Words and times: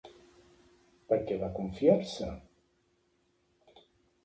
Per 1.11 1.19
què 1.27 1.37
va 1.43 1.51
confiar-se? 1.59 2.31